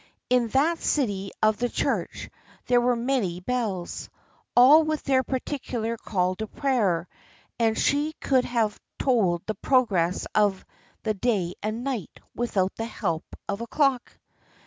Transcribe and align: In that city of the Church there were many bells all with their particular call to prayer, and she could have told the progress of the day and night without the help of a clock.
In 0.31 0.47
that 0.47 0.79
city 0.79 1.29
of 1.43 1.57
the 1.57 1.69
Church 1.69 2.27
there 2.65 2.81
were 2.81 2.95
many 2.95 3.39
bells 3.39 4.09
all 4.55 4.81
with 4.81 5.03
their 5.03 5.21
particular 5.21 5.95
call 5.95 6.33
to 6.37 6.47
prayer, 6.47 7.07
and 7.59 7.77
she 7.77 8.13
could 8.13 8.45
have 8.45 8.79
told 8.97 9.45
the 9.45 9.53
progress 9.53 10.25
of 10.33 10.65
the 11.03 11.13
day 11.13 11.53
and 11.61 11.83
night 11.83 12.19
without 12.33 12.75
the 12.77 12.85
help 12.85 13.25
of 13.47 13.61
a 13.61 13.67
clock. 13.67 14.11